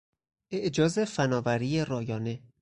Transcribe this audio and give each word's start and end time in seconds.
اعجاز 0.51 0.99
فنآوری 1.03 1.81
رایانه 1.85 2.39